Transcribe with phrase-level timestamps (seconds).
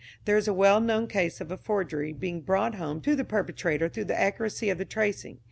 [0.25, 3.87] There is a well known case of a forgery being brought home to the perpetrator
[3.87, 5.37] through the accuracy of the tracing.